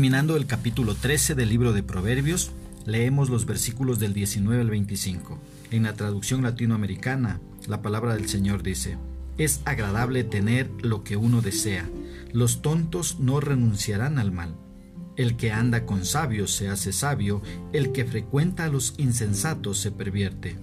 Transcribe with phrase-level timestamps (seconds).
[0.00, 2.52] Terminando el capítulo 13 del libro de Proverbios,
[2.86, 5.38] leemos los versículos del 19 al 25.
[5.72, 7.38] En la traducción latinoamericana,
[7.68, 8.96] la palabra del Señor dice,
[9.36, 11.86] Es agradable tener lo que uno desea,
[12.32, 14.56] los tontos no renunciarán al mal.
[15.18, 17.42] El que anda con sabios se hace sabio,
[17.74, 20.56] el que frecuenta a los insensatos se pervierte.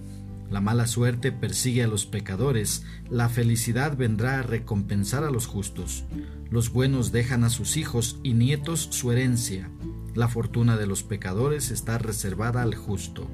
[0.50, 6.02] La mala suerte persigue a los pecadores, la felicidad vendrá a recompensar a los justos.
[6.50, 9.68] Los buenos dejan a sus hijos y nietos su herencia.
[10.14, 13.28] La fortuna de los pecadores está reservada al justo.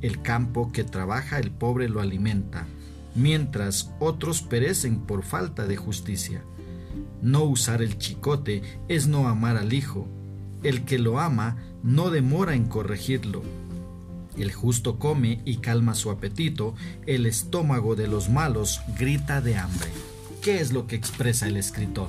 [0.00, 2.66] El campo que trabaja el pobre lo alimenta,
[3.16, 6.42] mientras otros perecen por falta de justicia.
[7.20, 10.06] No usar el chicote es no amar al hijo.
[10.62, 13.42] El que lo ama no demora en corregirlo.
[14.36, 16.74] El justo come y calma su apetito,
[17.06, 19.90] el estómago de los malos grita de hambre.
[20.46, 22.08] ¿Qué es lo que expresa el escritor?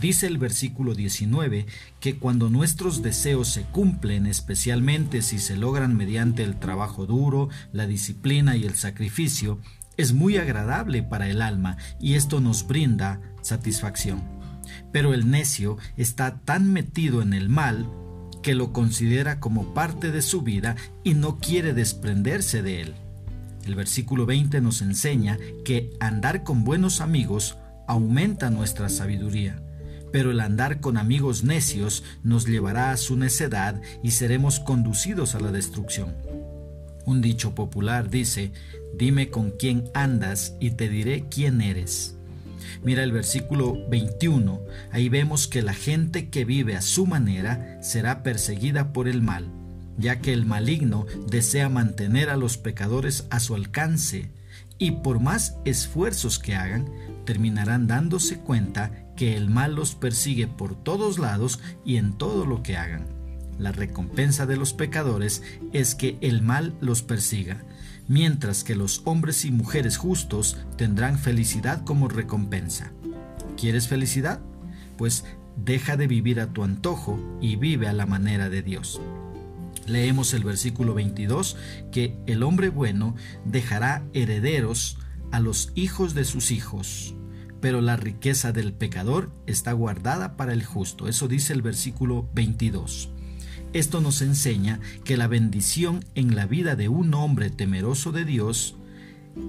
[0.00, 1.66] Dice el versículo 19
[2.00, 7.86] que cuando nuestros deseos se cumplen, especialmente si se logran mediante el trabajo duro, la
[7.86, 9.60] disciplina y el sacrificio,
[9.96, 14.20] es muy agradable para el alma y esto nos brinda satisfacción.
[14.90, 17.88] Pero el necio está tan metido en el mal
[18.42, 22.94] que lo considera como parte de su vida y no quiere desprenderse de él.
[23.64, 27.56] El versículo 20 nos enseña que andar con buenos amigos
[27.86, 29.62] aumenta nuestra sabiduría,
[30.12, 35.40] pero el andar con amigos necios nos llevará a su necedad y seremos conducidos a
[35.40, 36.14] la destrucción.
[37.04, 38.52] Un dicho popular dice,
[38.96, 42.16] dime con quién andas y te diré quién eres.
[42.82, 48.22] Mira el versículo 21, ahí vemos que la gente que vive a su manera será
[48.22, 49.48] perseguida por el mal,
[49.98, 54.30] ya que el maligno desea mantener a los pecadores a su alcance,
[54.78, 56.86] y por más esfuerzos que hagan,
[57.26, 62.62] terminarán dándose cuenta que el mal los persigue por todos lados y en todo lo
[62.62, 63.06] que hagan.
[63.58, 65.42] La recompensa de los pecadores
[65.74, 67.64] es que el mal los persiga,
[68.08, 72.92] mientras que los hombres y mujeres justos tendrán felicidad como recompensa.
[73.56, 74.40] ¿Quieres felicidad?
[74.96, 75.24] Pues
[75.56, 79.00] deja de vivir a tu antojo y vive a la manera de Dios.
[79.86, 81.56] Leemos el versículo 22
[81.92, 83.14] que el hombre bueno
[83.44, 84.98] dejará herederos
[85.32, 87.14] a los hijos de sus hijos,
[87.66, 91.08] pero la riqueza del pecador está guardada para el justo.
[91.08, 93.10] Eso dice el versículo 22.
[93.72, 98.76] Esto nos enseña que la bendición en la vida de un hombre temeroso de Dios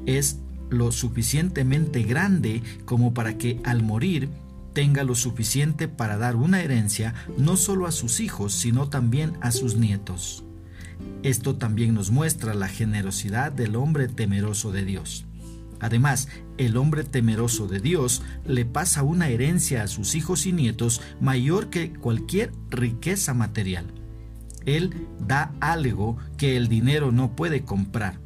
[0.07, 0.39] es
[0.71, 4.29] lo suficientemente grande como para que al morir
[4.73, 9.51] tenga lo suficiente para dar una herencia no solo a sus hijos, sino también a
[9.51, 10.43] sus nietos.
[11.21, 15.27] Esto también nos muestra la generosidad del hombre temeroso de Dios.
[15.79, 16.27] Además,
[16.57, 21.69] el hombre temeroso de Dios le pasa una herencia a sus hijos y nietos mayor
[21.69, 23.85] que cualquier riqueza material.
[24.65, 28.19] Él da algo que el dinero no puede comprar.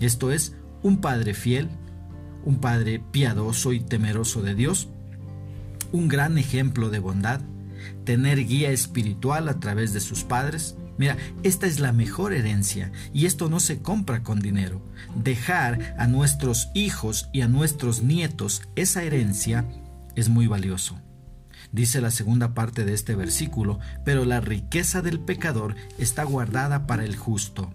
[0.00, 1.68] Esto es, un padre fiel,
[2.44, 4.88] un padre piadoso y temeroso de Dios,
[5.92, 7.40] un gran ejemplo de bondad,
[8.04, 10.76] tener guía espiritual a través de sus padres.
[10.98, 14.82] Mira, esta es la mejor herencia y esto no se compra con dinero.
[15.14, 19.64] Dejar a nuestros hijos y a nuestros nietos esa herencia
[20.16, 21.00] es muy valioso.
[21.70, 27.04] Dice la segunda parte de este versículo, pero la riqueza del pecador está guardada para
[27.04, 27.72] el justo.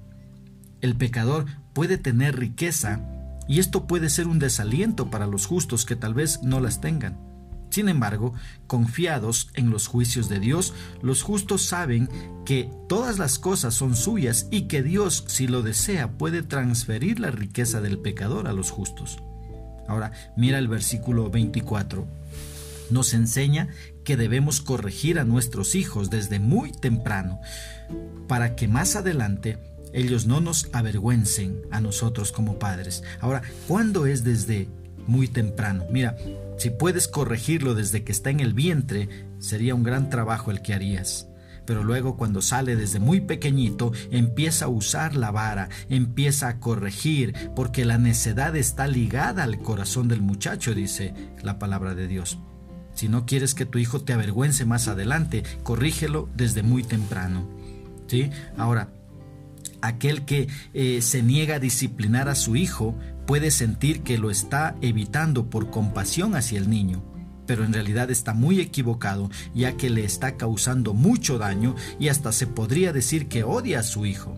[0.82, 3.00] El pecador puede tener riqueza
[3.48, 7.33] y esto puede ser un desaliento para los justos que tal vez no las tengan.
[7.74, 8.36] Sin embargo,
[8.68, 12.08] confiados en los juicios de Dios, los justos saben
[12.46, 17.32] que todas las cosas son suyas y que Dios, si lo desea, puede transferir la
[17.32, 19.18] riqueza del pecador a los justos.
[19.88, 22.08] Ahora, mira el versículo 24
[22.92, 23.70] nos enseña
[24.04, 27.40] que debemos corregir a nuestros hijos desde muy temprano
[28.28, 29.58] para que más adelante
[29.94, 33.02] ellos no nos avergüencen a nosotros como padres.
[33.20, 34.68] Ahora, ¿cuándo es desde
[35.08, 35.86] muy temprano?
[35.90, 36.16] Mira,
[36.58, 40.74] si puedes corregirlo desde que está en el vientre, sería un gran trabajo el que
[40.74, 41.28] harías.
[41.66, 47.34] Pero luego cuando sale desde muy pequeñito, empieza a usar la vara, empieza a corregir,
[47.56, 52.38] porque la necedad está ligada al corazón del muchacho, dice la palabra de Dios.
[52.94, 57.50] Si no quieres que tu hijo te avergüence más adelante, corrígelo desde muy temprano.
[58.08, 58.30] ¿Sí?
[58.58, 58.90] Ahora,
[59.82, 62.96] aquel que eh, se niega a disciplinar a su hijo
[63.26, 67.04] puede sentir que lo está evitando por compasión hacia el niño,
[67.46, 72.32] pero en realidad está muy equivocado ya que le está causando mucho daño y hasta
[72.32, 74.38] se podría decir que odia a su hijo.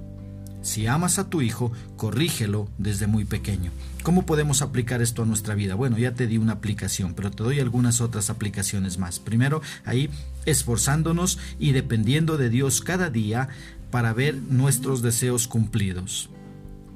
[0.62, 3.72] Si amas a tu hijo, corrígelo desde muy pequeño.
[4.02, 5.76] ¿Cómo podemos aplicar esto a nuestra vida?
[5.76, 9.20] Bueno, ya te di una aplicación, pero te doy algunas otras aplicaciones más.
[9.20, 10.10] Primero, ahí
[10.46, 13.50] esforzándonos y dependiendo de Dios cada día
[13.92, 16.32] para ver nuestros deseos cumplidos.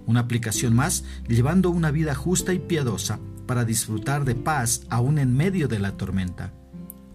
[0.10, 5.38] Una aplicación más, llevando una vida justa y piadosa para disfrutar de paz aún en
[5.38, 6.52] medio de la tormenta.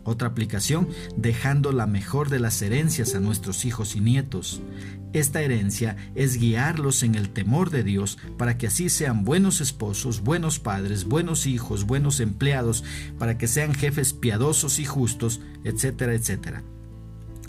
[0.05, 4.63] Otra aplicación, dejando la mejor de las herencias a nuestros hijos y nietos.
[5.13, 10.21] Esta herencia es guiarlos en el temor de Dios para que así sean buenos esposos,
[10.23, 12.85] buenos padres, buenos hijos, buenos empleados,
[13.19, 16.63] para que sean jefes piadosos y justos, etcétera, etcétera.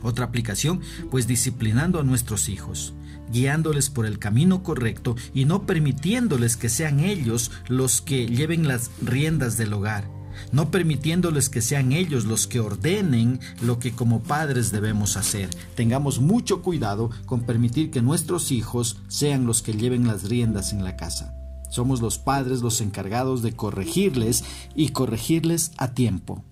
[0.05, 2.93] Otra aplicación, pues disciplinando a nuestros hijos,
[3.31, 8.91] guiándoles por el camino correcto y no permitiéndoles que sean ellos los que lleven las
[9.01, 10.07] riendas del hogar
[10.51, 15.49] no permitiéndoles que sean ellos los que ordenen lo que como padres debemos hacer.
[15.75, 20.83] Tengamos mucho cuidado con permitir que nuestros hijos sean los que lleven las riendas en
[20.83, 21.33] la casa.
[21.69, 24.43] Somos los padres los encargados de corregirles
[24.75, 26.43] y corregirles a tiempo.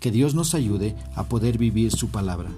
[0.00, 2.50] Que Dios nos ayude a poder vivir su palabra.